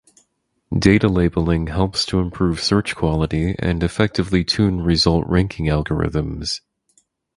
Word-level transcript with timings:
Data 0.75 1.07
labeling 1.07 1.67
helps 1.67 2.07
to 2.07 2.17
improve 2.19 2.59
search 2.59 2.95
quality 2.95 3.53
and 3.59 3.83
effectively 3.83 4.43
tune 4.43 4.81
result 4.81 5.27
ranking 5.27 5.67
algorithms. 5.67 6.61